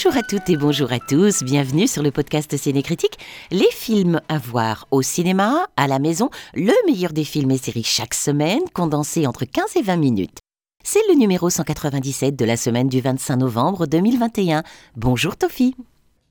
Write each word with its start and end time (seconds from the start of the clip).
Bonjour 0.00 0.16
à 0.16 0.22
toutes 0.22 0.48
et 0.48 0.56
bonjour 0.56 0.92
à 0.92 1.00
tous, 1.00 1.42
bienvenue 1.42 1.88
sur 1.88 2.04
le 2.04 2.12
podcast 2.12 2.56
Ciné 2.56 2.84
Critique. 2.84 3.18
Les 3.50 3.66
films 3.72 4.20
à 4.28 4.38
voir 4.38 4.86
au 4.92 5.02
cinéma, 5.02 5.66
à 5.76 5.88
la 5.88 5.98
maison, 5.98 6.30
le 6.54 6.72
meilleur 6.86 7.12
des 7.12 7.24
films 7.24 7.50
et 7.50 7.58
séries 7.58 7.82
chaque 7.82 8.14
semaine, 8.14 8.60
condensé 8.72 9.26
entre 9.26 9.44
15 9.44 9.74
et 9.74 9.82
20 9.82 9.96
minutes. 9.96 10.38
C'est 10.84 11.00
le 11.08 11.16
numéro 11.16 11.50
197 11.50 12.36
de 12.36 12.44
la 12.44 12.56
semaine 12.56 12.88
du 12.88 13.00
25 13.00 13.38
novembre 13.38 13.86
2021. 13.88 14.62
Bonjour 14.94 15.36
Tofi. 15.36 15.74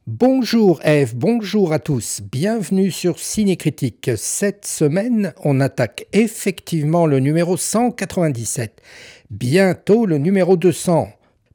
Bonjour 0.07 0.79
Eve, 0.85 1.17
bonjour 1.17 1.73
à 1.73 1.79
tous, 1.79 2.21
bienvenue 2.21 2.89
sur 2.89 3.19
Ciné 3.19 3.57
Critique. 3.57 4.11
Cette 4.15 4.65
semaine, 4.65 5.33
on 5.43 5.59
attaque 5.59 6.07
effectivement 6.13 7.05
le 7.05 7.19
numéro 7.19 7.57
197, 7.57 8.81
bientôt 9.29 10.05
le 10.05 10.19
numéro 10.19 10.55
200. 10.55 11.09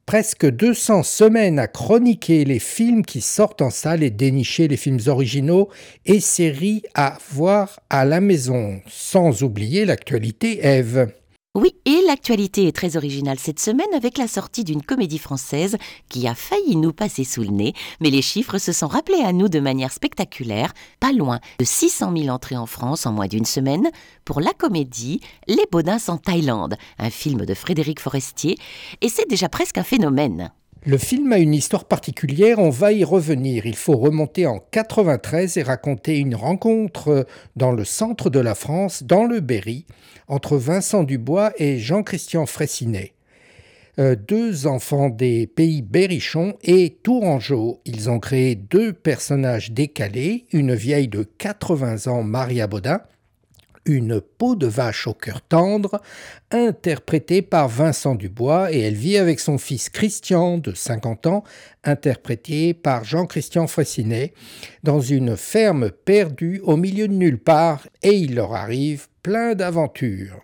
Presque 0.05 0.45
200 0.45 1.03
semaines 1.03 1.59
à 1.59 1.67
chroniquer 1.67 2.43
les 2.43 2.59
films 2.59 3.05
qui 3.05 3.21
sortent 3.21 3.61
en 3.61 3.69
salle 3.69 4.03
et 4.03 4.09
dénicher 4.09 4.67
les 4.67 4.75
films 4.75 4.99
originaux 5.07 5.69
et 6.05 6.19
séries 6.19 6.83
à 6.93 7.17
voir 7.31 7.79
à 7.89 8.03
la 8.03 8.19
maison, 8.19 8.81
sans 8.85 9.43
oublier 9.43 9.85
l'actualité 9.85 10.65
Eve. 10.65 11.07
Oui, 11.55 11.75
et 11.85 12.01
l'actualité 12.07 12.65
est 12.65 12.75
très 12.75 12.97
originale 12.97 13.37
cette 13.37 13.59
semaine 13.59 13.93
avec 13.93 14.17
la 14.17 14.27
sortie 14.27 14.63
d'une 14.63 14.81
comédie 14.81 15.19
française 15.19 15.77
qui 16.09 16.27
a 16.27 16.33
failli 16.33 16.75
nous 16.75 16.93
passer 16.93 17.23
sous 17.23 17.43
le 17.43 17.49
nez, 17.49 17.73
mais 17.99 18.09
les 18.09 18.23
chiffres 18.23 18.57
se 18.57 18.71
sont 18.71 18.87
rappelés 18.87 19.21
à 19.21 19.33
nous 19.33 19.49
de 19.49 19.59
manière 19.59 19.91
spectaculaire, 19.91 20.73
pas 20.99 21.11
loin 21.11 21.39
de 21.59 21.63
600 21.63 22.11
000 22.17 22.29
entrées 22.29 22.57
en 22.57 22.65
France 22.65 23.05
en 23.05 23.11
moins 23.11 23.27
d'une 23.27 23.45
semaine. 23.45 23.91
Pour 24.25 24.41
la 24.41 24.53
comédie 24.53 25.21
Les 25.47 25.67
Baudins 25.71 25.99
en 26.07 26.17
Thaïlande, 26.17 26.75
un 26.97 27.11
film 27.11 27.45
de 27.45 27.53
Frédéric 27.53 27.99
Forestier, 27.99 28.57
et 29.01 29.09
c'est 29.09 29.29
déjà 29.29 29.47
presque 29.47 29.77
un 29.77 29.83
phénomène. 29.83 30.51
Le 30.85 30.97
film 30.97 31.31
a 31.31 31.37
une 31.37 31.53
histoire 31.53 31.85
particulière, 31.85 32.59
on 32.59 32.69
va 32.69 32.91
y 32.91 33.05
revenir. 33.05 33.65
Il 33.65 33.77
faut 33.77 33.95
remonter 33.95 34.47
en 34.47 34.59
93 34.59 35.55
et 35.55 35.63
raconter 35.63 36.17
une 36.17 36.35
rencontre 36.35 37.25
dans 37.55 37.71
le 37.71 37.85
centre 37.85 38.29
de 38.29 38.41
la 38.41 38.53
France, 38.53 39.03
dans 39.03 39.23
le 39.23 39.39
Berry, 39.39 39.85
entre 40.27 40.57
Vincent 40.57 41.03
Dubois 41.03 41.53
et 41.57 41.79
Jean-Christian 41.79 42.45
Fraissinet. 42.45 43.13
Euh, 43.97 44.17
deux 44.17 44.67
enfants 44.67 45.09
des 45.09 45.47
pays 45.47 45.81
berrichons 45.81 46.57
et 46.63 46.97
tourangeaux. 47.01 47.79
Ils 47.85 48.09
ont 48.09 48.19
créé 48.19 48.55
deux 48.55 48.91
personnages 48.91 49.71
décalés, 49.71 50.47
une 50.51 50.75
vieille 50.75 51.07
de 51.07 51.23
80 51.23 52.11
ans, 52.11 52.23
Maria 52.23 52.67
Baudin, 52.67 52.99
une 53.85 54.21
peau 54.21 54.55
de 54.55 54.67
vache 54.67 55.07
au 55.07 55.13
cœur 55.13 55.41
tendre, 55.41 56.01
interprétée 56.51 57.41
par 57.41 57.67
Vincent 57.67 58.15
Dubois, 58.15 58.71
et 58.71 58.79
elle 58.79 58.95
vit 58.95 59.17
avec 59.17 59.39
son 59.39 59.57
fils 59.57 59.89
Christian, 59.89 60.57
de 60.57 60.73
50 60.73 61.27
ans, 61.27 61.43
interprété 61.83 62.73
par 62.73 63.03
Jean-Christian 63.03 63.67
Fraissinet, 63.67 64.33
dans 64.83 65.01
une 65.01 65.37
ferme 65.37 65.91
perdue 65.91 66.61
au 66.63 66.77
milieu 66.77 67.07
de 67.07 67.13
nulle 67.13 67.39
part, 67.39 67.87
et 68.01 68.15
il 68.15 68.35
leur 68.35 68.53
arrive 68.53 69.07
plein 69.21 69.55
d'aventures. 69.55 70.41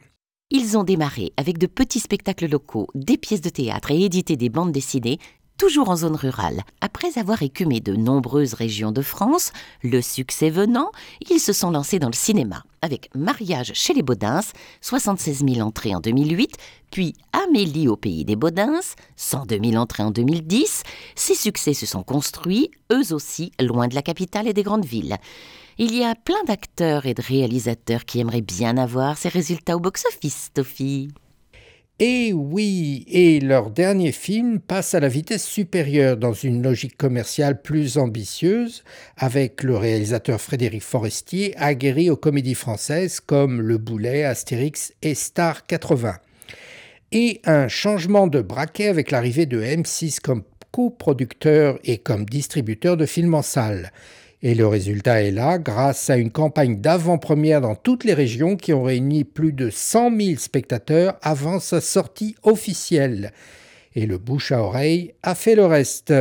Ils 0.52 0.80
ont 0.80 0.84
démarré 0.84 1.32
avec 1.38 1.60
de 1.60 1.67
petits 1.67 2.00
spectacles 2.00 2.48
locaux, 2.48 2.88
des 2.95 3.17
pièces 3.17 3.42
de 3.42 3.50
théâtre 3.50 3.92
et 3.92 4.04
édité 4.04 4.36
des 4.36 4.50
bandes 4.50 4.72
dessinées 4.72 5.20
toujours 5.60 5.90
en 5.90 5.98
zone 5.98 6.16
rurale. 6.16 6.62
Après 6.80 7.20
avoir 7.20 7.44
écumé 7.44 7.82
de 7.82 7.94
nombreuses 7.94 8.54
régions 8.54 8.94
de 8.94 9.02
France, 9.02 9.52
le 9.84 10.02
succès 10.02 10.50
venant, 10.50 10.90
ils 11.30 11.42
se 11.42 11.52
sont 11.52 11.70
lancés 11.70 12.00
dans 12.00 12.08
le 12.08 12.14
cinéma, 12.14 12.64
avec 12.82 13.10
Mariage 13.14 13.74
chez 13.76 13.94
les 13.94 14.02
Baudins, 14.02 14.40
76 14.80 15.44
000 15.45 15.60
entrées 15.60 15.94
en 15.94 16.00
2008, 16.00 16.56
puis 16.92 17.14
Amélie 17.33 17.89
au 17.89 17.98
pays 17.98 18.23
des 18.23 18.38
Baudins, 18.38 18.80
102 19.17 19.60
000 19.61 19.76
entrées 19.76 20.04
en 20.04 20.11
2010. 20.11 20.83
Ces 21.16 21.36
succès 21.36 21.73
se 21.73 21.86
sont 21.86 22.04
construits, 22.04 22.72
eux 22.94 23.14
aussi, 23.14 23.52
loin 23.60 23.89
de 23.89 23.95
la 23.95 24.02
capitale 24.02 24.48
et 24.48 24.54
des 24.54 24.64
grandes 24.64 24.86
villes. 24.86 25.17
Il 25.78 25.94
y 25.94 26.06
a 26.06 26.16
plein 26.16 26.44
d'acteurs 26.48 27.06
et 27.06 27.14
de 27.14 27.22
réalisateurs 27.22 28.06
qui 28.06 28.22
aimeraient 28.22 28.42
bien 28.42 28.78
avoir 28.78 29.17
ces 29.17 29.30
résultats 29.30 29.76
au 29.76 29.82
box-office, 29.82 30.52
Toffy. 30.54 31.10
Et 32.02 32.32
oui, 32.32 33.04
et 33.10 33.42
leur 33.42 33.71
dernier 33.71 34.14
film 34.14 34.61
passe 34.61 34.93
à 34.93 35.02
la 35.02 35.10
vitesse 35.10 35.43
supérieure 35.43 36.15
dans 36.15 36.32
une 36.32 36.64
logique 36.64 36.95
commerciale 36.95 37.61
plus 37.61 37.98
ambitieuse, 37.98 38.86
avec 39.17 39.64
le 39.64 39.76
réalisateur 39.76 40.39
Frédéric 40.39 40.82
Forestier 40.82 41.54
aguerri 41.58 42.09
aux 42.09 42.15
comédies 42.15 42.55
françaises 42.55 43.20
comme 43.20 43.59
Le 43.59 43.77
Boulet, 43.77 44.23
Astérix 44.23 44.93
et 45.02 45.14
Star 45.14 45.65
80. 45.65 46.15
Et 47.11 47.42
un 47.43 47.67
changement 47.67 48.27
de 48.27 48.42
braquet 48.42 48.88
avec 48.88 49.11
l'arrivée 49.11 49.45
de 49.45 49.61
M6 49.61 50.21
comme 50.21 50.43
coproducteur 50.71 51.80
et 51.83 51.98
comme 51.98 52.23
distributeur 52.23 52.95
de 52.95 53.05
films 53.05 53.33
en 53.33 53.42
salle. 53.42 53.92
Et 54.42 54.55
le 54.55 54.67
résultat 54.67 55.22
est 55.22 55.32
là, 55.32 55.58
grâce 55.58 56.10
à 56.10 56.16
une 56.16 56.32
campagne 56.32 56.80
d'avant-première 56.80 57.60
dans 57.60 57.76
toutes 57.76 58.05
les 58.05 58.14
régions 58.14 58.55
qui 58.55 58.72
ont 58.72 58.83
réuni 58.83 59.26
plus 59.26 59.52
de 59.52 59.70
100 59.70 60.17
000 60.17 60.38
spectateurs 60.38 61.17
avant 61.22 61.60
sa 61.60 61.82
sortie 61.82 62.36
officielle. 62.44 63.33
Et 63.95 64.05
le 64.05 64.17
bouche 64.17 64.54
à 64.54 64.64
oreille 64.64 65.14
a 65.23 65.36
fait 65.36 65.55
le 65.55 65.66
reste. 65.66 66.14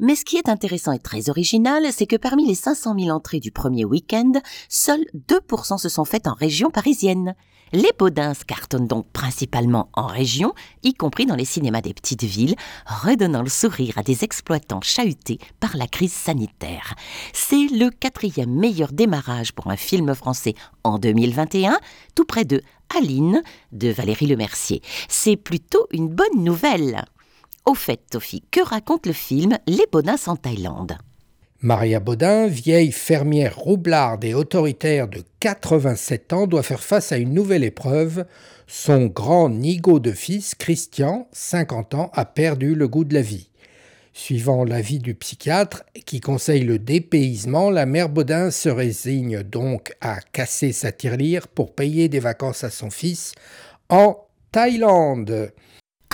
Mais 0.00 0.16
ce 0.16 0.24
qui 0.24 0.36
est 0.36 0.48
intéressant 0.48 0.92
et 0.92 0.98
très 0.98 1.28
original, 1.30 1.84
c'est 1.92 2.06
que 2.06 2.16
parmi 2.16 2.46
les 2.46 2.54
500 2.54 2.96
000 2.98 3.10
entrées 3.10 3.40
du 3.40 3.52
premier 3.52 3.84
week-end, 3.84 4.32
seuls 4.68 5.04
2% 5.28 5.78
se 5.78 5.88
sont 5.88 6.04
faites 6.04 6.26
en 6.26 6.34
région 6.34 6.70
parisienne. 6.70 7.34
Les 7.72 7.90
Baudins 7.98 8.34
cartonnent 8.46 8.86
donc 8.86 9.06
principalement 9.12 9.88
en 9.94 10.06
région, 10.06 10.52
y 10.84 10.94
compris 10.94 11.26
dans 11.26 11.34
les 11.34 11.44
cinémas 11.44 11.80
des 11.80 11.94
petites 11.94 12.22
villes, 12.22 12.54
redonnant 12.86 13.42
le 13.42 13.48
sourire 13.48 13.98
à 13.98 14.02
des 14.02 14.22
exploitants 14.22 14.80
chahutés 14.80 15.38
par 15.58 15.76
la 15.76 15.88
crise 15.88 16.12
sanitaire. 16.12 16.94
C'est 17.32 17.66
le 17.66 17.90
quatrième 17.90 18.54
meilleur 18.54 18.92
démarrage 18.92 19.52
pour 19.52 19.70
un 19.70 19.76
film 19.76 20.14
français 20.14 20.54
en 20.84 20.98
2021, 20.98 21.78
tout 22.14 22.24
près 22.24 22.44
de 22.44 22.62
Aline 22.96 23.42
de 23.72 23.88
Valérie 23.88 24.26
Lemercier. 24.26 24.82
C'est 25.08 25.36
plutôt 25.36 25.86
une 25.90 26.08
bonne 26.08 26.44
nouvelle. 26.44 27.04
Au 27.66 27.74
fait, 27.74 28.00
Tofi, 28.10 28.42
que 28.50 28.60
raconte 28.60 29.06
le 29.06 29.14
film 29.14 29.58
Les 29.66 29.86
Baudins 29.90 30.16
en 30.26 30.36
Thaïlande? 30.36 30.98
Maria 31.60 31.98
Baudin, 31.98 32.46
vieille 32.46 32.92
fermière 32.92 33.56
roublarde 33.56 34.22
et 34.22 34.34
autoritaire 34.34 35.08
de 35.08 35.22
87 35.40 36.34
ans, 36.34 36.46
doit 36.46 36.62
faire 36.62 36.82
face 36.82 37.10
à 37.10 37.16
une 37.16 37.32
nouvelle 37.32 37.64
épreuve. 37.64 38.26
Son 38.66 39.06
grand 39.06 39.48
nigo 39.48 39.98
de 39.98 40.12
fils, 40.12 40.54
Christian, 40.54 41.26
50 41.32 41.94
ans, 41.94 42.10
a 42.12 42.26
perdu 42.26 42.74
le 42.74 42.86
goût 42.86 43.04
de 43.04 43.14
la 43.14 43.22
vie. 43.22 43.48
Suivant 44.12 44.64
l'avis 44.64 44.98
du 44.98 45.14
psychiatre 45.14 45.84
qui 46.04 46.20
conseille 46.20 46.64
le 46.64 46.78
dépaysement, 46.78 47.70
la 47.70 47.86
mère 47.86 48.10
Baudin 48.10 48.50
se 48.50 48.68
résigne 48.68 49.42
donc 49.42 49.94
à 50.02 50.20
casser 50.20 50.72
sa 50.72 50.92
tirelire 50.92 51.48
pour 51.48 51.74
payer 51.74 52.10
des 52.10 52.20
vacances 52.20 52.62
à 52.62 52.68
son 52.68 52.90
fils 52.90 53.32
en 53.88 54.18
Thaïlande. 54.52 55.50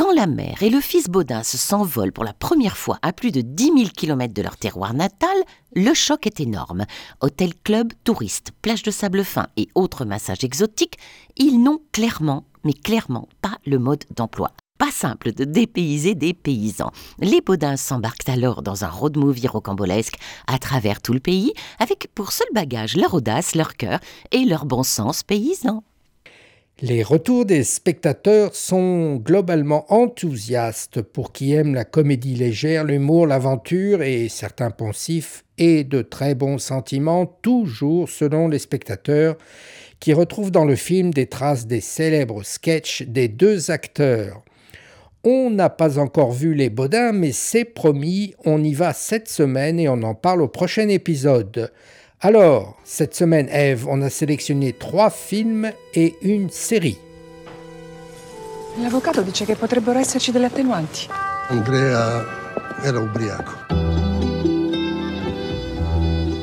Quand 0.01 0.15
la 0.15 0.27
mère 0.27 0.63
et 0.63 0.71
le 0.71 0.81
fils 0.81 1.11
Baudin 1.11 1.43
s'envolent 1.43 2.11
pour 2.11 2.25
la 2.25 2.33
première 2.33 2.79
fois 2.79 2.99
à 3.03 3.13
plus 3.13 3.33
de 3.33 3.43
10 3.43 3.65
000 3.65 3.79
km 3.95 4.33
de 4.33 4.41
leur 4.41 4.57
terroir 4.57 4.95
natal, 4.95 5.29
le 5.77 5.93
choc 5.93 6.27
est 6.27 6.41
énorme. 6.41 6.87
Hôtel, 7.21 7.53
club, 7.65 7.93
touristes, 8.03 8.53
plages 8.63 8.83
de 8.83 8.91
sable 8.91 9.23
fin 9.25 9.49
et 9.59 9.69
autres 9.75 10.07
massages 10.07 10.43
exotiques, 10.43 10.97
ils 11.37 11.63
n'ont 11.63 11.83
clairement, 11.93 12.47
mais 12.65 12.73
clairement 12.73 13.29
pas 13.43 13.59
le 13.67 13.79
mode 13.79 14.05
d'emploi. 14.17 14.53
Pas 14.79 14.91
simple 14.91 15.35
de 15.35 15.45
dépayser 15.45 16.15
des 16.15 16.33
paysans. 16.33 16.93
Les 17.19 17.43
Baudins 17.43 17.77
s'embarquent 17.77 18.31
alors 18.31 18.63
dans 18.63 18.87
un 18.87 18.89
road 18.89 19.19
movie 19.19 19.49
rocambolesque 19.49 20.17
à 20.47 20.57
travers 20.57 21.03
tout 21.03 21.13
le 21.13 21.21
pays, 21.21 21.53
avec 21.79 22.09
pour 22.15 22.33
seul 22.33 22.49
bagage 22.55 22.97
leur 22.97 23.13
audace, 23.13 23.55
leur 23.55 23.75
cœur 23.75 24.01
et 24.33 24.47
leur 24.47 24.65
bon 24.65 24.83
sens 24.83 25.23
paysan. 25.23 25.85
Les 26.83 27.03
retours 27.03 27.45
des 27.45 27.63
spectateurs 27.63 28.55
sont 28.55 29.17
globalement 29.17 29.85
enthousiastes 29.93 31.03
pour 31.03 31.31
qui 31.31 31.53
aiment 31.53 31.75
la 31.75 31.85
comédie 31.85 32.35
légère, 32.35 32.85
l'humour, 32.85 33.27
l'aventure 33.27 34.03
et 34.03 34.31
certains 34.31 34.71
poncifs 34.71 35.45
et 35.59 35.85
de 35.85 36.01
très 36.01 36.35
bons 36.35 36.57
sentiments, 36.57 37.27
toujours 37.27 38.09
selon 38.09 38.49
les 38.49 38.59
spectateurs 38.59 39.37
qui 39.99 40.15
retrouvent 40.15 40.51
dans 40.51 40.65
le 40.65 40.75
film 40.75 41.13
des 41.13 41.27
traces 41.27 41.67
des 41.67 41.83
célèbres 41.83 42.43
sketchs 42.45 43.03
des 43.03 43.29
deux 43.29 43.71
acteurs. 43.71 44.43
On 45.23 45.51
n'a 45.51 45.69
pas 45.69 45.99
encore 45.99 46.33
vu 46.33 46.55
les 46.55 46.71
Baudins, 46.71 47.13
mais 47.13 47.33
c'est 47.33 47.67
promis, 47.67 48.35
on 48.47 48.65
y 48.65 48.73
va 48.73 48.95
cette 48.95 49.29
semaine 49.29 49.79
et 49.79 49.91
on 49.91 50.03
en 50.03 50.15
parle 50.15 50.41
au 50.41 50.49
prochain 50.49 50.89
épisode. 50.89 51.71
Alors, 52.23 52.77
cette 52.85 53.15
semaine, 53.15 53.49
Eve, 53.49 53.87
on 53.89 54.03
a 54.03 54.11
sélectionné 54.11 54.75
trois 54.75 55.09
films 55.09 55.73
et 55.95 56.17
une 56.21 56.51
série. 56.51 56.99
L'avvocato 58.79 59.23
dice 59.23 59.47
che 59.47 59.57
potrebbero 59.57 59.99
esserci 59.99 60.31
delle 60.31 60.45
attenuanti. 60.45 61.09
Andrea 61.49 62.23
era 62.83 62.99
ubriaco. 62.99 63.53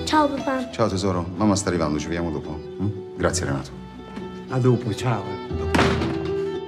Ciao 0.05 0.27
papà. 0.29 0.71
Ciao 0.71 0.89
tesoro, 0.89 1.23
mamma 1.35 1.55
sta 1.55 1.69
arrivando, 1.69 1.99
ci 1.99 2.07
vediamo 2.07 2.31
dopo. 2.31 2.59
Mm? 2.81 3.15
Grazie 3.15 3.45
Renato. 3.45 3.69
A 4.49 4.57
dopo, 4.57 4.91
ciao. 4.95 5.23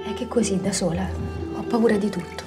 È 0.06 0.14
che 0.14 0.28
così, 0.28 0.60
da 0.60 0.72
sola, 0.72 1.10
ho 1.56 1.62
paura 1.62 1.96
di 1.96 2.10
tutto. 2.10 2.44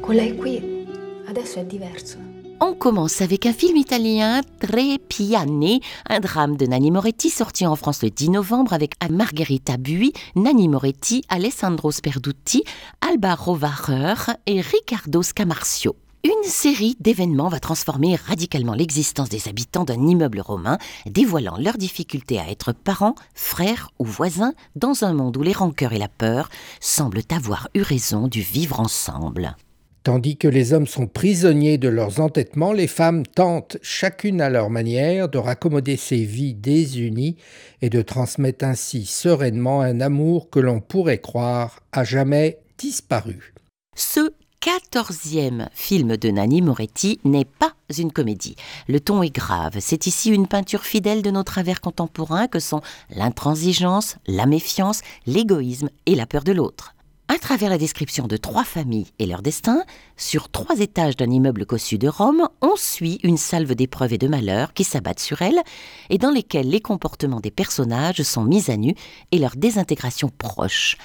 Con 0.00 0.16
lei 0.16 0.34
qui, 0.34 0.84
adesso 1.28 1.60
è 1.60 1.64
diverso. 1.64 2.31
On 2.64 2.74
commence 2.74 3.22
avec 3.22 3.44
un 3.46 3.52
film 3.52 3.76
italien, 3.76 4.40
Tre 4.60 4.96
Piani, 5.08 5.80
un 6.08 6.20
drame 6.20 6.56
de 6.56 6.64
Nanni 6.64 6.92
Moretti 6.92 7.28
sorti 7.28 7.66
en 7.66 7.74
France 7.74 8.04
le 8.04 8.10
10 8.10 8.30
novembre 8.30 8.72
avec 8.72 8.92
Margherita 9.10 9.76
Bui, 9.76 10.12
Nanni 10.36 10.68
Moretti, 10.68 11.24
Alessandro 11.28 11.90
Sperduti, 11.90 12.62
Alba 13.00 13.34
Rovarer 13.34 14.14
et 14.46 14.60
Riccardo 14.60 15.24
Scamarcio. 15.24 15.96
Une 16.22 16.48
série 16.48 16.96
d'événements 17.00 17.48
va 17.48 17.58
transformer 17.58 18.14
radicalement 18.14 18.74
l'existence 18.74 19.28
des 19.28 19.48
habitants 19.48 19.84
d'un 19.84 20.06
immeuble 20.06 20.40
romain, 20.40 20.78
dévoilant 21.06 21.56
leur 21.58 21.76
difficulté 21.78 22.38
à 22.38 22.48
être 22.48 22.70
parents, 22.70 23.16
frères 23.34 23.90
ou 23.98 24.04
voisins 24.04 24.54
dans 24.76 25.02
un 25.02 25.14
monde 25.14 25.36
où 25.36 25.42
les 25.42 25.52
rancœurs 25.52 25.94
et 25.94 25.98
la 25.98 26.06
peur 26.06 26.48
semblent 26.78 27.22
avoir 27.34 27.66
eu 27.74 27.82
raison 27.82 28.28
du 28.28 28.40
vivre 28.40 28.78
ensemble. 28.78 29.56
Tandis 30.04 30.36
que 30.36 30.48
les 30.48 30.72
hommes 30.72 30.88
sont 30.88 31.06
prisonniers 31.06 31.78
de 31.78 31.88
leurs 31.88 32.18
entêtements, 32.18 32.72
les 32.72 32.88
femmes 32.88 33.24
tentent, 33.24 33.76
chacune 33.82 34.40
à 34.40 34.50
leur 34.50 34.68
manière, 34.68 35.28
de 35.28 35.38
raccommoder 35.38 35.96
ces 35.96 36.24
vies 36.24 36.54
désunies 36.54 37.36
et 37.82 37.88
de 37.88 38.02
transmettre 38.02 38.64
ainsi 38.64 39.06
sereinement 39.06 39.80
un 39.80 40.00
amour 40.00 40.50
que 40.50 40.58
l'on 40.58 40.80
pourrait 40.80 41.20
croire 41.20 41.80
à 41.92 42.02
jamais 42.02 42.58
disparu. 42.78 43.54
Ce 43.94 44.32
quatorzième 44.58 45.68
film 45.72 46.16
de 46.16 46.30
Nanni 46.30 46.62
Moretti 46.62 47.20
n'est 47.24 47.44
pas 47.44 47.72
une 47.96 48.10
comédie. 48.10 48.56
Le 48.88 48.98
ton 48.98 49.22
est 49.22 49.34
grave. 49.34 49.76
C'est 49.78 50.08
ici 50.08 50.30
une 50.30 50.48
peinture 50.48 50.82
fidèle 50.82 51.22
de 51.22 51.30
nos 51.30 51.44
travers 51.44 51.80
contemporains 51.80 52.48
que 52.48 52.58
sont 52.58 52.80
l'intransigeance, 53.10 54.16
la 54.26 54.46
méfiance, 54.46 55.02
l'égoïsme 55.26 55.90
et 56.06 56.16
la 56.16 56.26
peur 56.26 56.42
de 56.42 56.52
l'autre 56.52 56.94
à 57.32 57.38
travers 57.38 57.70
la 57.70 57.78
description 57.78 58.26
de 58.26 58.36
trois 58.36 58.62
familles 58.62 59.06
et 59.18 59.24
leur 59.24 59.40
destin, 59.40 59.84
sur 60.18 60.50
trois 60.50 60.80
étages 60.80 61.16
d'un 61.16 61.30
immeuble 61.30 61.64
cossu 61.64 61.96
de 61.96 62.06
Rome, 62.06 62.46
on 62.60 62.76
suit 62.76 63.20
une 63.22 63.38
salve 63.38 63.74
d'épreuves 63.74 64.12
et 64.12 64.18
de 64.18 64.28
malheurs 64.28 64.74
qui 64.74 64.84
s'abattent 64.84 65.18
sur 65.18 65.40
elles 65.40 65.62
et 66.10 66.18
dans 66.18 66.30
lesquelles 66.30 66.68
les 66.68 66.82
comportements 66.82 67.40
des 67.40 67.50
personnages 67.50 68.20
sont 68.20 68.44
mis 68.44 68.70
à 68.70 68.76
nu 68.76 68.94
et 69.30 69.38
leur 69.38 69.56
désintégration 69.56 70.28
proche. 70.28 70.98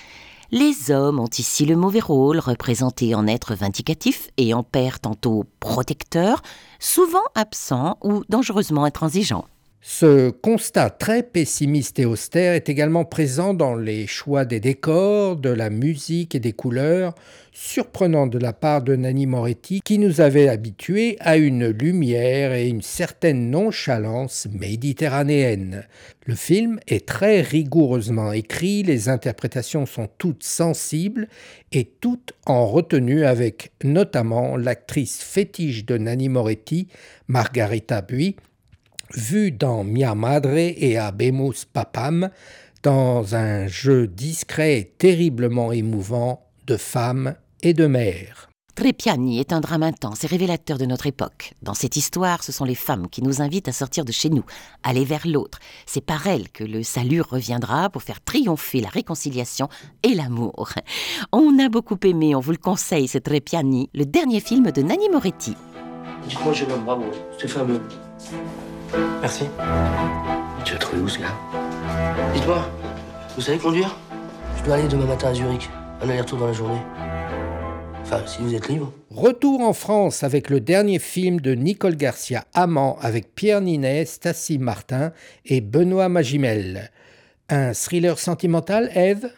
Les 0.51 0.91
hommes 0.91 1.19
ont 1.19 1.29
ici 1.38 1.65
le 1.65 1.77
mauvais 1.77 2.01
rôle, 2.01 2.39
représenté 2.39 3.15
en 3.15 3.25
être 3.25 3.56
vindicatif 3.56 4.30
et 4.35 4.53
en 4.53 4.63
père 4.63 5.00
tantôt 5.00 5.45
protecteur, 5.62 6.41
souvent 6.77 7.23
absent 7.35 7.97
ou 8.03 8.23
dangereusement 8.27 8.83
intransigeant. 8.83 9.45
Ce 9.79 10.31
constat 10.31 10.89
très 10.89 11.24
pessimiste 11.24 12.00
et 12.00 12.06
austère 12.06 12.53
est 12.53 12.68
également 12.68 13.06
présent 13.06 13.53
dans 13.53 13.75
les 13.75 14.07
choix 14.07 14.44
des 14.44 14.59
décors, 14.59 15.35
de 15.38 15.50
la 15.50 15.69
musique 15.69 16.33
et 16.33 16.39
des 16.39 16.51
couleurs, 16.51 17.13
surprenant 17.53 18.27
de 18.27 18.38
la 18.38 18.53
part 18.53 18.81
de 18.81 18.95
Nanni 18.95 19.27
Moretti 19.27 19.81
qui 19.83 19.97
nous 19.97 20.19
avait 20.19 20.50
habitués 20.50 21.15
à 21.19 21.38
une 21.38 21.68
lumière 21.68 22.53
et 22.53 22.68
une 22.68 22.81
certaine 22.81 23.50
nonchalance 23.50 24.47
méditerranéenne. 24.51 25.85
Le 26.25 26.35
film 26.35 26.80
est 26.88 27.07
très 27.07 27.41
rigoureusement 27.41 28.31
écrit, 28.31 28.83
les 28.83 29.09
interprétations 29.09 29.85
sont 29.85 30.09
toutes 30.18 30.44
sensibles 30.44 31.30
et 31.71 31.85
toutes 31.85 32.33
en 32.45 32.65
retenue 32.65 33.25
avec 33.25 33.71
notamment 33.83 34.57
l'actrice 34.57 35.21
fétiche 35.21 35.85
de 35.85 35.97
Nanni 35.97 36.30
Moretti, 36.30 36.88
Margarita 37.27 38.01
Bui, 38.01 38.35
vu 39.13 39.51
dans 39.51 39.83
Mia 39.83 40.15
Madre 40.15 40.56
et 40.56 40.98
Abemus 40.98 41.65
Papam, 41.71 42.30
dans 42.83 43.36
un 43.36 43.68
jeu 43.68 44.07
discret 44.07 44.80
et 44.80 44.94
terriblement 44.98 45.71
émouvant 45.71 46.45
de 46.68 46.77
femme 46.77 47.36
et 47.62 47.74
de 47.74 47.88
mère. 47.88 48.48
Trépiani 48.77 49.39
est 49.39 49.54
un 49.54 49.59
drame 49.59 49.81
intense 49.81 50.24
et 50.24 50.27
révélateur 50.27 50.77
de 50.77 50.86
notre 50.86 51.07
époque. 51.07 51.54
Dans 51.63 51.74
cette 51.74 51.95
histoire, 51.95 52.44
ce 52.44 52.51
sont 52.51 52.63
les 52.63 52.75
femmes 52.75 53.07
qui 53.09 53.24
nous 53.24 53.42
invitent 53.42 53.68
à 53.68 53.71
sortir 53.71 54.06
de 54.06 54.12
chez 54.12 54.30
nous, 54.30 54.45
aller 54.83 55.04
vers 55.04 55.25
l'autre. 55.25 55.57
C'est 55.88 56.06
par 56.06 56.27
elles 56.27 56.50
que 56.50 56.63
le 56.63 56.83
salut 56.83 57.21
reviendra 57.21 57.89
pour 57.89 58.04
faire 58.04 58.24
triompher 58.24 58.81
la 58.81 58.89
réconciliation 58.89 59.68
et 60.04 60.13
l'amour. 60.13 60.69
On 61.31 61.57
a 61.57 61.69
beaucoup 61.69 61.98
aimé, 62.04 62.36
on 62.36 62.39
vous 62.39 62.51
le 62.51 62.57
conseille, 62.57 63.07
c'est 63.07 63.21
Trépiani, 63.21 63.89
le 63.95 64.06
dernier 64.06 64.42
film 64.42 64.71
de 64.71 64.83
Nanni 64.83 65.09
Moretti. 65.09 65.56
Dites-moi, 66.30 66.54
jeune 66.54 66.71
homme, 66.71 66.86
bravo, 66.86 67.06
c'est 67.39 67.48
fameux. 67.48 67.81
Merci. 69.22 69.45
Tu 70.66 70.75
as 70.75 70.78
trouvé 70.78 71.01
où 71.01 71.07
ce 71.07 71.19
gars 71.19 71.36
Dites-moi, 72.34 72.69
vous 73.36 73.42
savez 73.42 73.57
conduire? 73.57 73.95
Je 74.57 74.63
dois 74.63 74.75
aller 74.75 74.88
demain 74.88 75.06
matin 75.06 75.30
à 75.30 75.34
Zurich. 75.34 75.69
Un 76.01 76.10
aller-retour 76.10 76.39
dans 76.39 76.48
la 76.48 76.54
journée. 76.54 76.81
Enfin, 78.04 78.22
si 78.25 78.42
vous 78.42 78.54
êtes 78.56 78.69
libre. 78.69 78.94
Retour 79.10 79.62
en 79.62 79.74
France 79.74 80.24
avec 80.24 80.50
le 80.50 80.62
dernier 80.62 81.00
film 81.00 81.42
de 81.42 81.54
Nicole 81.54 81.95
Garcia, 81.95 82.45
Amant, 82.54 82.98
avec 83.01 83.36
Pierre 83.36 83.62
Ninet, 83.62 84.06
Stacy 84.06 84.57
Martin 84.60 85.12
et 85.45 85.60
Benoît 85.60 86.07
Magimel. 86.07 86.92
Un 87.50 87.74
thriller 87.74 88.18
sentimental, 88.19 88.92
Eve? 88.95 89.30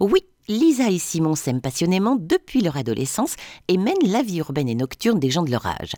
Oui, 0.00 0.20
Lisa 0.48 0.90
et 0.90 0.98
Simon 0.98 1.34
s'aiment 1.34 1.60
passionnément 1.60 2.16
depuis 2.16 2.60
leur 2.60 2.76
adolescence 2.76 3.36
et 3.68 3.76
mènent 3.76 3.94
la 4.06 4.22
vie 4.22 4.38
urbaine 4.38 4.68
et 4.68 4.74
nocturne 4.74 5.18
des 5.18 5.30
gens 5.30 5.42
de 5.42 5.50
leur 5.50 5.66
âge. 5.66 5.92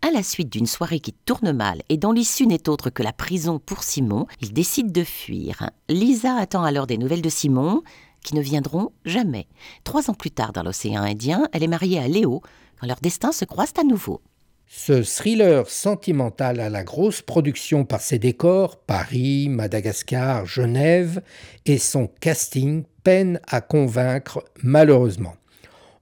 À 0.00 0.12
la 0.12 0.22
suite 0.22 0.52
d'une 0.52 0.66
soirée 0.66 1.00
qui 1.00 1.12
tourne 1.12 1.50
mal 1.50 1.82
et 1.88 1.96
dont 1.96 2.12
l'issue 2.12 2.46
n'est 2.46 2.68
autre 2.68 2.88
que 2.88 3.02
la 3.02 3.12
prison 3.12 3.58
pour 3.58 3.82
Simon, 3.82 4.26
ils 4.40 4.52
décident 4.52 4.92
de 4.92 5.02
fuir. 5.02 5.70
Lisa 5.88 6.36
attend 6.36 6.62
alors 6.62 6.86
des 6.86 6.98
nouvelles 6.98 7.22
de 7.22 7.28
Simon, 7.28 7.82
qui 8.22 8.36
ne 8.36 8.40
viendront 8.40 8.92
jamais. 9.04 9.48
Trois 9.82 10.08
ans 10.08 10.14
plus 10.14 10.30
tard, 10.30 10.52
dans 10.52 10.62
l'océan 10.62 11.02
Indien, 11.02 11.48
elle 11.52 11.64
est 11.64 11.68
mariée 11.68 11.98
à 11.98 12.06
Léo, 12.06 12.42
quand 12.80 12.86
leurs 12.86 13.00
destins 13.00 13.32
se 13.32 13.44
croisent 13.44 13.74
à 13.80 13.82
nouveau. 13.82 14.20
Ce 14.68 15.02
thriller 15.02 15.68
sentimental 15.68 16.60
à 16.60 16.68
la 16.68 16.84
grosse 16.84 17.22
production 17.22 17.84
par 17.84 18.00
ses 18.00 18.20
décors, 18.20 18.76
Paris, 18.76 19.48
Madagascar, 19.48 20.46
Genève, 20.46 21.22
et 21.66 21.78
son 21.78 22.06
casting 22.20 22.84
peine 23.02 23.40
à 23.48 23.60
convaincre 23.60 24.44
malheureusement. 24.62 25.37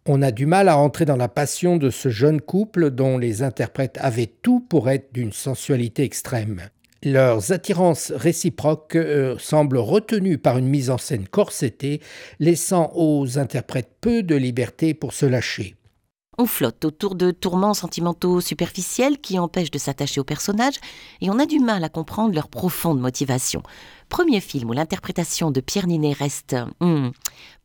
On 0.08 0.22
a 0.22 0.30
du 0.30 0.46
mal 0.46 0.68
à 0.68 0.78
entrer 0.78 1.04
dans 1.04 1.16
la 1.16 1.26
passion 1.26 1.78
de 1.78 1.90
ce 1.90 2.10
jeune 2.10 2.40
couple 2.40 2.90
dont 2.90 3.18
les 3.18 3.42
interprètes 3.42 3.98
avaient 4.00 4.30
tout 4.40 4.60
pour 4.60 4.88
être 4.88 5.12
d'une 5.12 5.32
sensualité 5.32 6.04
extrême. 6.04 6.60
Leurs 7.02 7.50
attirances 7.50 8.12
réciproques 8.12 8.94
euh, 8.94 9.36
semblent 9.38 9.78
retenues 9.78 10.38
par 10.38 10.58
une 10.58 10.68
mise 10.68 10.90
en 10.90 10.98
scène 10.98 11.26
corsetée, 11.26 12.00
laissant 12.38 12.92
aux 12.94 13.36
interprètes 13.36 13.90
peu 14.00 14.22
de 14.22 14.36
liberté 14.36 14.94
pour 14.94 15.12
se 15.12 15.26
lâcher. 15.26 15.74
On 16.38 16.44
flotte 16.44 16.84
autour 16.84 17.14
de 17.14 17.30
tourments 17.30 17.72
sentimentaux 17.72 18.42
superficiels 18.42 19.18
qui 19.18 19.38
empêchent 19.38 19.70
de 19.70 19.78
s'attacher 19.78 20.20
aux 20.20 20.24
personnages 20.24 20.78
et 21.22 21.30
on 21.30 21.38
a 21.38 21.46
du 21.46 21.60
mal 21.60 21.82
à 21.82 21.88
comprendre 21.88 22.34
leur 22.34 22.48
profonde 22.48 23.00
motivation. 23.00 23.62
Premier 24.10 24.40
film 24.40 24.68
où 24.68 24.72
l'interprétation 24.74 25.50
de 25.50 25.60
Pierre 25.60 25.86
Ninet 25.86 26.12
reste 26.12 26.54
hmm, 26.80 27.08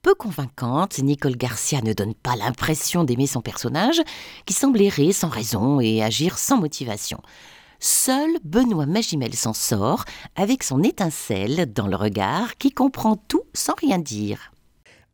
peu 0.01 0.15
convaincante, 0.15 0.99
Nicole 0.99 1.35
Garcia 1.35 1.81
ne 1.81 1.91
donne 1.91 2.15
pas 2.15 2.37
l'impression 2.37 3.03
d'aimer 3.03 3.27
son 3.27 3.41
personnage, 3.41 4.01
qui 4.45 4.53
semble 4.53 4.81
errer 4.81 5.11
sans 5.11 5.29
raison 5.29 5.81
et 5.81 6.01
agir 6.01 6.37
sans 6.37 6.57
motivation. 6.57 7.21
Seul 7.79 8.29
Benoît 8.43 8.85
Magimel 8.85 9.33
s'en 9.35 9.53
sort, 9.53 10.05
avec 10.35 10.63
son 10.63 10.81
étincelle 10.81 11.73
dans 11.73 11.87
le 11.87 11.95
regard 11.97 12.57
qui 12.57 12.71
comprend 12.71 13.17
tout 13.17 13.43
sans 13.53 13.73
rien 13.73 13.99
dire. 13.99 14.51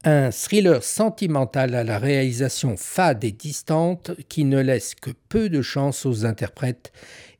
Un 0.03 0.31
thriller 0.31 0.83
sentimental 0.83 1.75
à 1.75 1.83
la 1.83 1.97
réalisation 1.97 2.75
fade 2.77 3.23
et 3.23 3.31
distante 3.31 4.11
qui 4.29 4.45
ne 4.45 4.61
laisse 4.61 4.95
que 4.95 5.09
peu 5.27 5.49
de 5.49 5.61
chance 5.61 6.05
aux 6.05 6.25
interprètes 6.25 6.91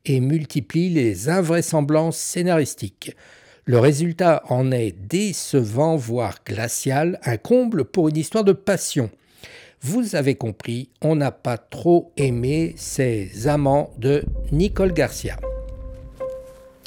et 0.04 0.20
multiplie 0.20 0.90
les 0.90 1.28
invraisemblances 1.28 2.18
scénaristiques. 2.18 3.16
Le 3.64 3.78
résultat 3.78 4.42
en 4.48 4.72
est 4.72 4.92
décevant, 4.92 5.96
voire 5.96 6.38
glacial, 6.44 7.20
un 7.24 7.36
comble 7.36 7.84
pour 7.84 8.08
une 8.08 8.16
histoire 8.16 8.44
de 8.44 8.52
passion. 8.52 9.10
Vous 9.80 10.16
avez 10.16 10.34
compris, 10.34 10.90
on 11.00 11.14
n'a 11.14 11.30
pas 11.30 11.58
trop 11.58 12.12
aimé 12.16 12.74
ces 12.76 13.46
amants 13.46 13.94
de 13.98 14.24
Nicole 14.50 14.92
Garcia. 14.92 15.36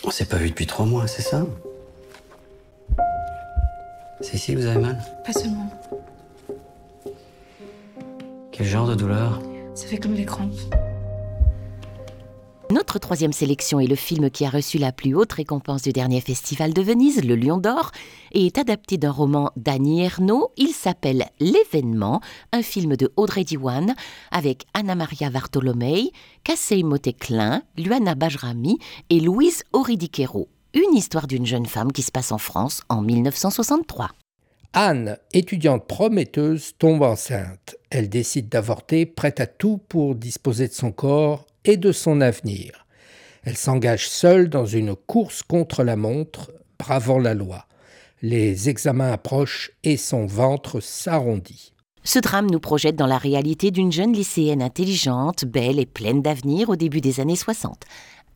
On 0.03 0.11
s'est 0.11 0.25
pas 0.25 0.37
vu 0.37 0.49
depuis 0.49 0.67
trois 0.67 0.85
mois, 0.85 1.07
c'est 1.07 1.21
ça? 1.21 1.45
C'est 4.21 4.35
ici 4.35 4.53
que 4.53 4.59
vous 4.59 4.65
avez 4.65 4.79
mal 4.79 4.97
Pas 5.25 5.33
seulement. 5.33 5.69
Quel 8.51 8.65
genre 8.67 8.87
de 8.87 8.95
douleur? 8.95 9.41
Ça 9.73 9.87
fait 9.87 9.97
comme 9.97 10.13
des 10.13 10.25
crampes. 10.25 10.53
Notre 12.69 12.99
troisième 12.99 13.33
sélection 13.33 13.79
est 13.81 13.87
le 13.87 13.95
film 13.95 14.29
qui 14.29 14.45
a 14.45 14.49
reçu 14.49 14.77
la 14.77 14.93
plus 14.93 15.13
haute 15.13 15.33
récompense 15.33 15.81
du 15.81 15.91
dernier 15.91 16.21
festival 16.21 16.73
de 16.73 16.81
Venise, 16.81 17.21
le 17.21 17.35
Lion 17.35 17.57
d'Or, 17.57 17.91
et 18.31 18.45
est 18.45 18.57
adapté 18.57 18.97
d'un 18.97 19.11
roman 19.11 19.51
d'Annie 19.57 20.03
Ernaux. 20.03 20.51
Il 20.55 20.69
s'appelle 20.69 21.25
L'événement, 21.39 22.21
un 22.53 22.61
film 22.61 22.95
de 22.95 23.11
Audrey 23.17 23.43
Diwan 23.43 23.93
avec 24.31 24.65
Anna 24.73 24.95
Maria 24.95 25.29
Vartolomei, 25.29 26.11
Kassei 26.45 26.83
Moteklein, 26.83 27.63
Luana 27.77 28.15
Bajrami 28.15 28.77
et 29.09 29.19
Louise 29.19 29.63
Oridiquero. 29.73 30.47
Une 30.73 30.95
histoire 30.95 31.27
d'une 31.27 31.45
jeune 31.45 31.65
femme 31.65 31.91
qui 31.91 32.01
se 32.01 32.13
passe 32.13 32.31
en 32.31 32.37
France 32.37 32.81
en 32.87 33.01
1963. 33.01 34.11
Anne, 34.71 35.17
étudiante 35.33 35.85
prometteuse, 35.85 36.71
tombe 36.79 37.01
enceinte. 37.01 37.75
Elle 37.89 38.07
décide 38.07 38.47
d'avorter, 38.47 39.05
prête 39.05 39.41
à 39.41 39.47
tout 39.47 39.81
pour 39.89 40.15
disposer 40.15 40.69
de 40.69 40.73
son 40.73 40.93
corps 40.93 41.45
et 41.65 41.75
de 41.75 41.91
son 41.91 42.21
avenir. 42.21 42.85
Elle 43.43 43.57
s'engage 43.57 44.07
seule 44.07 44.47
dans 44.47 44.65
une 44.65 44.95
course 44.95 45.43
contre 45.43 45.83
la 45.83 45.97
montre, 45.97 46.53
bravant 46.79 47.19
la 47.19 47.33
loi. 47.33 47.65
Les 48.21 48.69
examens 48.69 49.11
approchent 49.11 49.71
et 49.83 49.97
son 49.97 50.25
ventre 50.25 50.79
s'arrondit. 50.79 51.73
Ce 52.03 52.17
drame 52.17 52.49
nous 52.49 52.59
projette 52.59 52.95
dans 52.95 53.07
la 53.07 53.19
réalité 53.19 53.69
d'une 53.69 53.91
jeune 53.91 54.13
lycéenne 54.13 54.63
intelligente, 54.63 55.45
belle 55.45 55.79
et 55.79 55.85
pleine 55.85 56.21
d'avenir 56.21 56.69
au 56.69 56.75
début 56.75 57.01
des 57.01 57.19
années 57.19 57.35
60. 57.35 57.83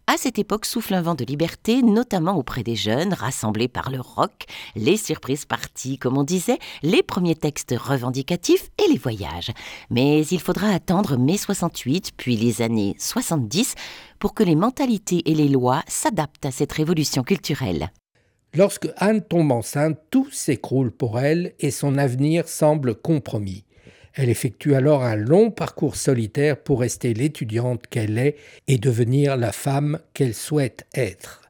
À 0.08 0.18
cette 0.18 0.38
époque 0.38 0.66
souffle 0.66 0.94
un 0.94 1.02
vent 1.02 1.16
de 1.16 1.26
liberté, 1.26 1.82
notamment 1.82 2.38
auprès 2.38 2.62
des 2.62 2.76
jeunes, 2.76 3.12
rassemblés 3.12 3.68
par 3.68 3.90
le 3.90 4.00
rock, 4.00 4.46
les 4.76 4.98
surprises 4.98 5.46
parties, 5.46 5.98
comme 5.98 6.16
on 6.16 6.24
disait, 6.24 6.60
les 6.84 7.02
premiers 7.02 7.36
textes 7.36 7.74
revendicatifs 7.76 8.70
et 8.78 8.88
les 8.92 9.00
voyages. 9.00 9.52
Mais 9.90 10.24
il 10.28 10.40
faudra 10.40 10.70
attendre 10.70 11.18
mai 11.18 11.38
68, 11.38 12.12
puis 12.18 12.38
les 12.38 12.62
années 12.62 12.96
70, 13.00 13.74
pour 14.20 14.36
que 14.36 14.44
les 14.44 14.56
mentalités 14.56 15.24
et 15.26 15.34
les 15.34 15.50
lois 15.50 15.82
s'adaptent 15.88 16.46
à 16.46 16.52
cette 16.52 16.74
révolution 16.74 17.24
culturelle. 17.24 17.92
Lorsque 18.54 18.88
Anne 18.98 19.22
tombe 19.22 19.52
enceinte, 19.52 19.98
tout 20.12 20.30
s'écroule 20.32 20.92
pour 20.92 21.20
elle 21.20 21.56
et 21.60 21.72
son 21.72 21.98
avenir 21.98 22.48
semble 22.48 22.94
compromis. 22.94 23.65
Elle 24.16 24.30
effectue 24.30 24.76
alors 24.76 25.04
un 25.04 25.18
long 25.18 25.52
parcours 25.52 25.98
solitaire 25.98 26.58
pour 26.58 26.80
rester 26.80 27.14
l'étudiante 27.14 27.86
qu'elle 27.88 28.18
est 28.18 28.38
et 28.68 28.78
devenir 28.78 29.36
la 29.36 29.52
femme 29.52 30.00
qu'elle 30.14 30.34
souhaite 30.34 30.86
être. 30.96 31.42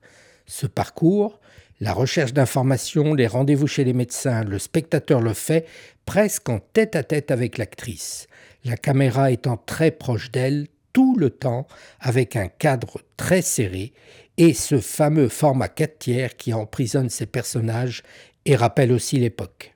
Ce 0.48 0.66
parcours, 0.66 1.40
la 1.80 1.94
recherche 1.94 2.34
d'informations, 2.34 3.14
les 3.14 3.28
rendez-vous 3.28 3.68
chez 3.68 3.84
les 3.84 3.94
médecins, 3.94 4.44
le 4.44 4.58
spectateur 4.58 5.22
le 5.22 5.34
fait 5.34 5.68
presque 6.06 6.50
en 6.50 6.60
tête 6.60 6.96
à 6.96 7.04
tête 7.04 7.30
avec 7.30 7.60
l'actrice, 7.60 8.28
la 8.64 8.78
caméra 8.78 9.32
étant 9.32 9.58
très 9.58 9.92
proche 9.92 10.32
d'elle 10.32 10.68
tout 10.92 11.16
le 11.18 11.30
temps 11.30 11.68
avec 12.00 12.36
un 12.36 12.48
cadre 12.48 13.02
très 13.16 13.44
serré 13.44 13.94
et 14.38 14.54
ce 14.54 14.80
fameux 14.80 15.30
format 15.30 15.68
4 15.68 16.00
tiers 16.00 16.36
qui 16.36 16.54
emprisonne 16.54 17.10
ses 17.10 17.26
personnages 17.28 18.02
et 18.46 18.56
rappelle 18.56 18.92
aussi 18.92 19.18
l'époque. 19.18 19.75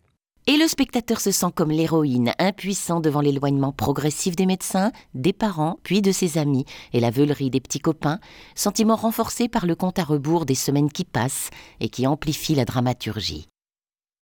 Et 0.50 0.58
le 0.58 0.68
spectateur 0.68 1.20
se 1.22 1.30
sent 1.30 1.52
comme 1.54 1.70
l'héroïne, 1.70 2.34
impuissant 2.40 3.02
devant 3.02 3.22
l'éloignement 3.22 3.72
progressif 3.72 4.36
des 4.36 4.48
médecins, 4.48 4.92
des 5.14 5.32
parents, 5.32 5.78
puis 5.84 6.02
de 6.02 6.12
ses 6.12 6.40
amis, 6.40 6.66
et 6.92 7.00
la 7.00 7.12
veulerie 7.12 7.52
des 7.52 7.60
petits 7.60 7.78
copains, 7.78 8.20
sentiment 8.56 8.96
renforcé 8.96 9.48
par 9.48 9.68
le 9.68 9.76
compte 9.76 10.00
à 10.00 10.04
rebours 10.04 10.48
des 10.48 10.56
semaines 10.56 10.92
qui 10.92 11.06
passent 11.06 11.52
et 11.82 11.90
qui 11.90 12.08
amplifie 12.08 12.56
la 12.56 12.66
dramaturgie. 12.66 13.48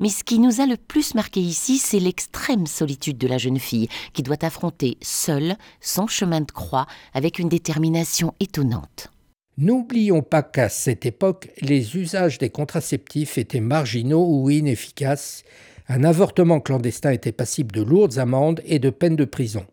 Mais 0.02 0.10
ce 0.10 0.26
qui 0.26 0.40
nous 0.40 0.60
a 0.60 0.66
le 0.66 0.76
plus 0.76 1.16
marqué 1.16 1.40
ici, 1.40 1.78
c'est 1.78 2.02
l'extrême 2.02 2.68
solitude 2.68 3.18
de 3.18 3.28
la 3.30 3.38
jeune 3.38 3.58
fille, 3.58 3.88
qui 4.12 4.22
doit 4.22 4.44
affronter 4.44 4.98
seule 5.02 5.56
son 5.80 6.08
chemin 6.08 6.42
de 6.42 6.52
croix 6.52 6.88
avec 7.14 7.40
une 7.40 7.48
détermination 7.48 8.34
étonnante. 8.42 9.14
N'oublions 9.58 10.24
pas 10.24 10.44
qu'à 10.44 10.68
cette 10.68 11.06
époque, 11.06 11.52
les 11.62 11.96
usages 11.96 12.38
des 12.38 12.50
contraceptifs 12.50 13.38
étaient 13.38 13.62
marginaux 13.62 14.28
ou 14.28 14.50
inefficaces 14.50 15.46
un 15.90 16.04
avortement 16.04 16.60
clandestin 16.60 17.12
était 17.12 17.32
passible 17.32 17.72
de 17.74 17.82
lourdes 17.82 18.18
amendes 18.18 18.62
et 18.66 18.80
de 18.80 18.90
peines 18.90 19.16
de 19.16 19.26
prison. 19.26 19.66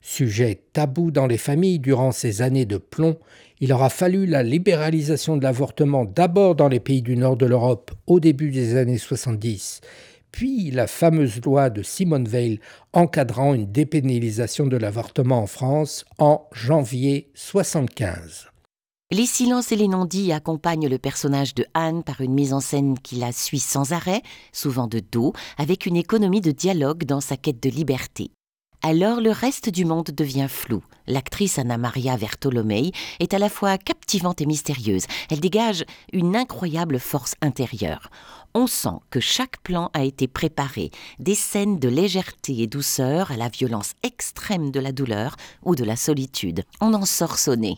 Sujet 0.00 0.60
tabou 0.72 1.10
dans 1.10 1.26
les 1.26 1.38
familles 1.38 1.78
durant 1.78 2.10
ces 2.10 2.42
années 2.42 2.66
de 2.66 2.78
plomb, 2.78 3.18
il 3.60 3.72
aura 3.72 3.88
fallu 3.88 4.26
la 4.26 4.42
libéralisation 4.42 5.36
de 5.36 5.44
l'avortement 5.44 6.04
d'abord 6.04 6.56
dans 6.56 6.68
les 6.68 6.80
pays 6.80 7.02
du 7.02 7.16
nord 7.16 7.36
de 7.36 7.46
l'Europe 7.46 7.92
au 8.08 8.18
début 8.18 8.50
des 8.50 8.76
années 8.76 8.98
70, 8.98 9.80
puis 10.32 10.70
la 10.72 10.86
fameuse 10.88 11.40
loi 11.44 11.70
de 11.70 11.82
Simone 11.82 12.26
Veil 12.26 12.58
encadrant 12.92 13.54
une 13.54 13.70
dépénalisation 13.70 14.66
de 14.66 14.76
l'avortement 14.76 15.42
en 15.42 15.46
France 15.46 16.04
en 16.18 16.48
janvier 16.52 17.30
75. 17.34 18.51
Les 19.12 19.26
silences 19.26 19.72
et 19.72 19.76
les 19.76 19.88
non-dits 19.88 20.32
accompagnent 20.32 20.88
le 20.88 20.96
personnage 20.96 21.54
de 21.54 21.66
Anne 21.74 22.02
par 22.02 22.22
une 22.22 22.32
mise 22.32 22.54
en 22.54 22.60
scène 22.60 22.98
qui 22.98 23.16
la 23.16 23.30
suit 23.30 23.58
sans 23.60 23.92
arrêt, 23.92 24.22
souvent 24.54 24.86
de 24.86 25.00
dos, 25.00 25.34
avec 25.58 25.84
une 25.84 25.96
économie 25.96 26.40
de 26.40 26.50
dialogue 26.50 27.04
dans 27.04 27.20
sa 27.20 27.36
quête 27.36 27.62
de 27.62 27.68
liberté. 27.68 28.30
Alors 28.80 29.20
le 29.20 29.30
reste 29.30 29.68
du 29.68 29.84
monde 29.84 30.06
devient 30.16 30.46
flou. 30.48 30.82
L'actrice 31.06 31.58
Anna 31.58 31.76
Maria 31.76 32.16
Vertolomei 32.16 32.92
est 33.20 33.34
à 33.34 33.38
la 33.38 33.50
fois 33.50 33.76
captivante 33.76 34.40
et 34.40 34.46
mystérieuse. 34.46 35.04
Elle 35.30 35.40
dégage 35.40 35.84
une 36.14 36.34
incroyable 36.34 36.98
force 36.98 37.34
intérieure. 37.42 38.08
On 38.54 38.66
sent 38.66 38.96
que 39.10 39.20
chaque 39.20 39.60
plan 39.60 39.90
a 39.92 40.04
été 40.04 40.26
préparé, 40.26 40.90
des 41.18 41.34
scènes 41.34 41.78
de 41.78 41.88
légèreté 41.90 42.62
et 42.62 42.66
douceur 42.66 43.30
à 43.30 43.36
la 43.36 43.50
violence 43.50 43.92
extrême 44.02 44.70
de 44.70 44.80
la 44.80 44.92
douleur 44.92 45.36
ou 45.62 45.74
de 45.74 45.84
la 45.84 45.96
solitude. 45.96 46.64
On 46.80 46.94
en 46.94 47.04
sort 47.04 47.38
sonné. 47.38 47.76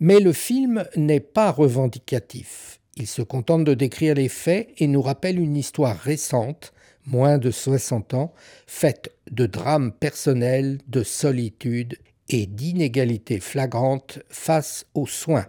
Mais 0.00 0.20
le 0.20 0.32
film 0.32 0.84
n'est 0.96 1.20
pas 1.20 1.50
revendicatif. 1.50 2.80
Il 2.96 3.06
se 3.06 3.22
contente 3.22 3.64
de 3.64 3.74
décrire 3.74 4.14
les 4.14 4.28
faits 4.28 4.68
et 4.78 4.86
nous 4.86 5.02
rappelle 5.02 5.38
une 5.38 5.56
histoire 5.56 5.96
récente, 5.96 6.72
moins 7.06 7.38
de 7.38 7.50
60 7.50 8.14
ans, 8.14 8.32
faite 8.66 9.12
de 9.30 9.46
drames 9.46 9.92
personnels, 9.92 10.78
de 10.88 11.02
solitude 11.02 11.98
et 12.28 12.46
d'inégalités 12.46 13.40
flagrantes 13.40 14.20
face 14.28 14.86
aux 14.94 15.06
soins. 15.06 15.46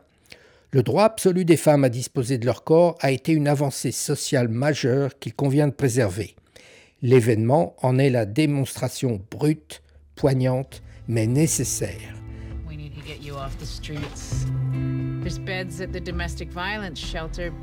Le 0.71 0.83
droit 0.83 1.05
absolu 1.05 1.45
des 1.45 1.57
femmes 1.57 1.83
à 1.83 1.89
disposer 1.89 2.37
de 2.37 2.45
leur 2.45 2.63
corps 2.63 2.97
a 2.99 3.11
été 3.11 3.31
une 3.31 3.47
avancée 3.47 3.91
sociale 3.91 4.49
majeure 4.49 5.17
qu'il 5.19 5.33
convient 5.33 5.67
de 5.67 5.73
préserver. 5.73 6.35
L'événement 7.01 7.75
en 7.81 7.97
est 7.97 8.09
la 8.09 8.25
démonstration 8.25 9.21
brute, 9.31 9.81
poignante, 10.15 10.81
mais 11.07 11.27
nécessaire. 11.27 12.24
Get 13.05 13.21
you 13.21 13.35
off 13.35 13.57
the 13.59 13.65
streets. 13.65 14.47
There's 14.73 15.37
beds 15.37 15.79
at 15.79 15.93
the 15.93 15.99
domestic 15.99 16.49
violence 16.49 16.97
shelter. 16.97 17.53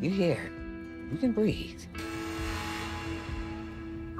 You're 0.00 0.12
here. 0.12 0.50
You 1.12 1.18
can 1.18 1.32
breathe. 1.32 1.82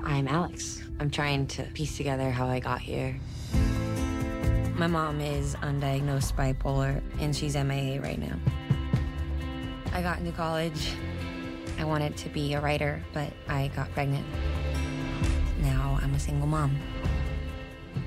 I'm 0.04 0.28
Alex. 0.28 0.82
I'm 0.98 1.10
trying 1.10 1.46
to 1.48 1.62
piece 1.72 1.96
together 1.96 2.30
how 2.30 2.46
I 2.46 2.60
got 2.60 2.80
here. 2.80 3.18
My 4.74 4.86
mom 4.86 5.20
is 5.20 5.54
undiagnosed 5.56 6.34
bipolar 6.34 7.00
and 7.20 7.34
she's 7.34 7.54
MIA 7.56 8.00
right 8.02 8.18
now. 8.18 8.38
I 9.92 10.02
got 10.02 10.18
into 10.18 10.32
college. 10.32 10.92
I 11.78 11.84
wanted 11.84 12.18
to 12.18 12.28
be 12.28 12.52
a 12.52 12.60
writer, 12.60 13.02
but 13.14 13.32
I 13.48 13.68
got 13.74 13.90
pregnant. 13.92 14.26
Now 15.62 15.98
I'm 16.02 16.14
a 16.14 16.18
single 16.18 16.46
mom. 16.46 16.78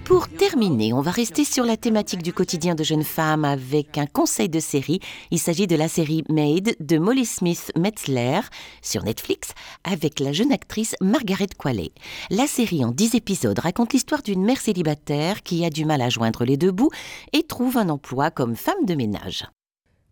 Pour 0.05 0.27
terminer, 0.27 0.91
on 0.91 0.99
va 0.99 1.11
rester 1.11 1.45
sur 1.45 1.63
la 1.63 1.77
thématique 1.77 2.21
du 2.21 2.33
quotidien 2.33 2.75
de 2.75 2.83
jeunes 2.83 3.05
femmes 3.05 3.45
avec 3.45 3.97
un 3.97 4.05
conseil 4.05 4.49
de 4.49 4.59
série. 4.59 4.99
Il 5.31 5.39
s'agit 5.39 5.65
de 5.65 5.77
la 5.77 5.87
série 5.87 6.25
Made 6.27 6.75
de 6.81 6.97
Molly 6.97 7.25
Smith 7.25 7.71
Metzler 7.77 8.41
sur 8.81 9.03
Netflix 9.03 9.53
avec 9.85 10.19
la 10.19 10.33
jeune 10.33 10.51
actrice 10.51 10.97
Margaret 10.99 11.47
Qualley. 11.57 11.91
La 12.29 12.47
série 12.47 12.83
en 12.83 12.91
10 12.91 13.15
épisodes 13.15 13.57
raconte 13.57 13.93
l'histoire 13.93 14.21
d'une 14.21 14.43
mère 14.43 14.59
célibataire 14.59 15.41
qui 15.41 15.63
a 15.63 15.69
du 15.69 15.85
mal 15.85 16.01
à 16.01 16.09
joindre 16.09 16.43
les 16.43 16.57
deux 16.57 16.71
bouts 16.71 16.91
et 17.31 17.43
trouve 17.43 17.77
un 17.77 17.87
emploi 17.87 18.29
comme 18.29 18.57
femme 18.57 18.85
de 18.85 18.95
ménage. 18.95 19.45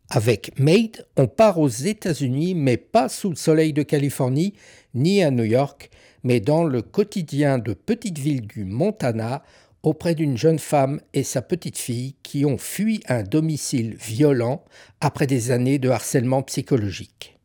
Avec 0.10 0.58
Made, 0.58 1.06
on 1.18 1.28
part 1.28 1.60
aux 1.60 1.68
États-Unis, 1.68 2.56
mais 2.56 2.78
pas 2.78 3.10
sous 3.10 3.30
le 3.30 3.36
soleil 3.36 3.74
de 3.74 3.84
Californie, 3.84 4.54
ni 4.94 5.22
à 5.22 5.32
New 5.32 5.44
York, 5.44 5.90
mais 6.24 6.40
dans 6.40 6.64
le 6.64 6.82
quotidien 6.82 7.60
de 7.60 7.74
petites 7.74 8.20
villes 8.20 8.48
du 8.48 8.64
Montana 8.64 9.44
auprès 9.84 10.16
d'une 10.16 10.38
jeune 10.38 10.60
femme 10.60 11.02
et 11.14 11.24
sa 11.24 11.42
petite 11.42 11.78
fille 11.78 12.16
qui 12.24 12.46
ont 12.46 12.58
fui 12.58 13.02
un 13.08 13.24
domicile 13.24 13.96
violent 13.96 14.64
après 15.00 15.28
des 15.28 15.52
années 15.52 15.80
de 15.80 15.90
harcèlement 15.90 16.44
psychologique. 16.44 17.38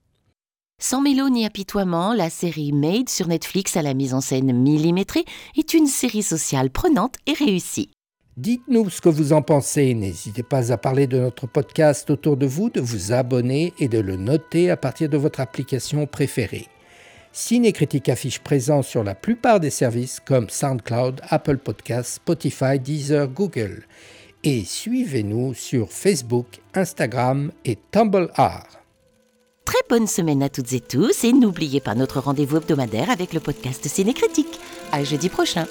Sans 0.78 1.00
mélo 1.00 1.30
ni 1.30 1.46
apitoiement, 1.46 2.12
la 2.12 2.28
série 2.28 2.72
Made 2.72 3.08
sur 3.08 3.28
Netflix 3.28 3.78
à 3.78 3.82
la 3.82 3.94
mise 3.94 4.12
en 4.12 4.20
scène 4.20 4.52
millimétrée 4.52 5.24
est 5.56 5.72
une 5.72 5.86
série 5.86 6.22
sociale 6.22 6.70
prenante 6.70 7.14
et 7.26 7.32
réussie. 7.32 7.90
Dites-nous 8.36 8.90
ce 8.90 9.00
que 9.00 9.08
vous 9.08 9.32
en 9.32 9.40
pensez. 9.40 9.94
N'hésitez 9.94 10.42
pas 10.42 10.70
à 10.70 10.76
parler 10.76 11.06
de 11.06 11.18
notre 11.18 11.46
podcast 11.46 12.10
autour 12.10 12.36
de 12.36 12.44
vous, 12.44 12.68
de 12.68 12.82
vous 12.82 13.12
abonner 13.12 13.72
et 13.78 13.88
de 13.88 13.98
le 13.98 14.16
noter 14.16 14.68
à 14.70 14.76
partir 14.76 15.08
de 15.08 15.16
votre 15.16 15.40
application 15.40 16.06
préférée. 16.06 16.68
Ciné-Critique 17.38 18.08
affiche 18.08 18.38
présent 18.38 18.80
sur 18.80 19.04
la 19.04 19.14
plupart 19.14 19.60
des 19.60 19.68
services 19.68 20.20
comme 20.24 20.48
SoundCloud, 20.48 21.20
Apple 21.28 21.58
Podcasts, 21.58 22.14
Spotify, 22.14 22.78
Deezer, 22.78 23.28
Google. 23.28 23.84
Et 24.42 24.64
suivez-nous 24.64 25.52
sur 25.52 25.92
Facebook, 25.92 26.46
Instagram 26.72 27.52
et 27.66 27.76
Tumblr. 27.92 28.30
Très 29.66 29.78
bonne 29.90 30.06
semaine 30.06 30.42
à 30.42 30.48
toutes 30.48 30.72
et 30.72 30.80
tous 30.80 31.24
et 31.24 31.34
n'oubliez 31.34 31.80
pas 31.80 31.94
notre 31.94 32.20
rendez-vous 32.20 32.56
hebdomadaire 32.56 33.10
avec 33.10 33.34
le 33.34 33.40
podcast 33.40 33.86
Ciné-Critique. 33.86 34.58
À 34.90 35.04
jeudi 35.04 35.28
prochain. 35.28 35.66